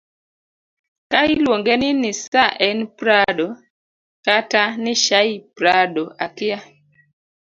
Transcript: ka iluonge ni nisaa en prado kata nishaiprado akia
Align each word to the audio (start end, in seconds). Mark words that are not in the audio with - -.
ka 1.11 1.19
iluonge 1.33 1.73
ni 1.81 1.89
nisaa 2.01 2.55
en 2.67 2.79
prado 2.99 3.47
kata 4.25 4.61
nishaiprado 4.83 6.03
akia 6.25 6.57